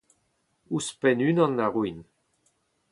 [0.73, 1.99] Ouzhpenn unan a roin.